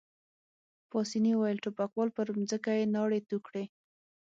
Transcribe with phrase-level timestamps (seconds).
[0.91, 3.63] پاسیني وویل: ټوپکوال، پر مځکه يې ناړې تو کړې.